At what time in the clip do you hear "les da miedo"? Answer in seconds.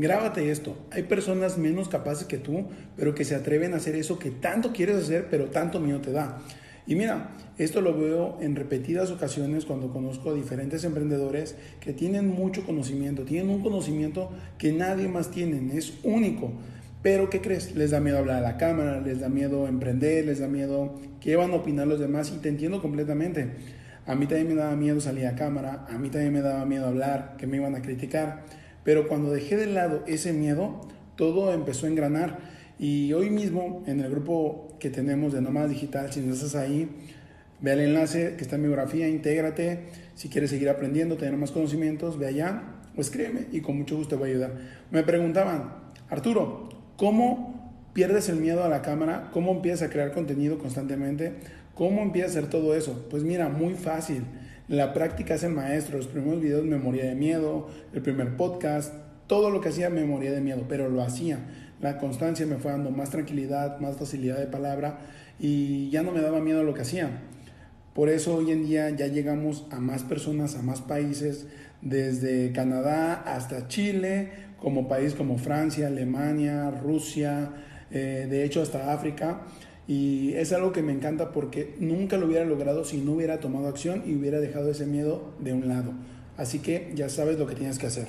17.76-18.16, 19.02-19.68, 20.24-20.94